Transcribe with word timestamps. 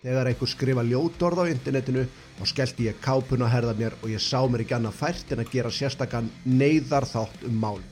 Þegar 0.00 0.30
einhver 0.30 0.48
skrifa 0.48 0.82
ljótorð 0.88 1.42
á 1.44 1.52
internetinu 1.52 2.06
og 2.40 2.48
skellti 2.48 2.86
ég 2.86 3.00
kápun 3.04 3.42
að 3.44 3.50
herða 3.52 3.74
mér 3.76 3.96
og 3.98 4.06
ég 4.08 4.22
sá 4.24 4.38
mér 4.48 4.62
ekki 4.64 4.72
annað 4.78 4.96
fært 4.96 5.34
en 5.34 5.42
að 5.42 5.50
gera 5.52 5.72
sérstakann 5.76 6.30
neyðar 6.48 7.04
þátt 7.04 7.44
um 7.44 7.58
mál. 7.60 7.82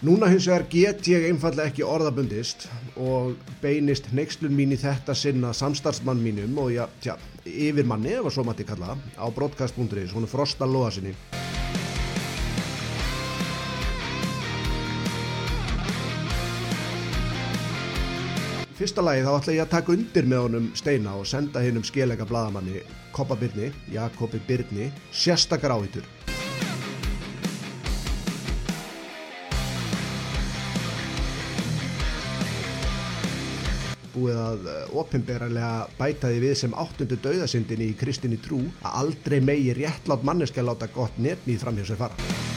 Núna 0.00 0.32
hins 0.32 0.48
vegar 0.48 0.64
get 0.72 1.04
ég 1.12 1.28
einfallega 1.28 1.68
ekki 1.68 1.84
orðabundist 1.84 2.70
og 2.96 3.36
beinist 3.60 4.08
neykslun 4.16 4.56
mín 4.56 4.72
í 4.72 4.80
þetta 4.80 5.12
sinna 5.12 5.52
samstarfsmann 5.52 6.24
mínum 6.24 6.56
og 6.56 6.72
já, 6.72 6.86
tja, 7.04 7.20
yfir 7.44 7.84
manni, 7.84 8.16
ef 8.16 8.32
að 8.32 8.38
svo 8.38 8.48
mætti 8.48 8.64
kalla, 8.64 8.96
á 9.20 9.26
broadcast.is, 9.28 10.16
hún 10.16 10.24
er 10.24 10.32
Frosta 10.32 10.64
Lóasinni. 10.64 11.12
Fyrsta 18.74 19.04
lagi 19.06 19.22
þá 19.22 19.28
ætla 19.38 19.52
ég 19.54 19.62
að 19.62 19.70
taka 19.70 19.92
undir 19.94 20.26
með 20.26 20.40
honum 20.48 20.64
Steina 20.74 21.12
og 21.14 21.28
senda 21.30 21.60
hinn 21.62 21.76
um 21.78 21.84
skelega 21.86 22.24
bladamanni 22.26 22.80
Koppa 23.14 23.36
Byrni, 23.38 23.68
Jakobi 23.94 24.40
Byrni, 24.48 24.88
sérstakar 25.14 25.76
áhýttur. 25.76 26.08
búið 34.14 34.36
að 34.38 34.66
ofinberalega 34.94 35.70
bæta 35.98 36.30
því 36.30 36.42
við 36.44 36.52
sem 36.60 36.76
áttundu 36.78 37.18
dauðasindin 37.18 37.82
í 37.82 37.88
kristinni 37.98 38.38
trú 38.42 38.60
að 38.86 38.98
aldrei 39.02 39.40
megi 39.42 39.74
réttlátt 39.74 40.22
manneskja 40.26 40.66
láta 40.66 40.90
gott 40.94 41.18
nefni 41.18 41.58
fram 41.58 41.78
hjá 41.78 41.88
sér 41.90 41.98
fara. 41.98 42.53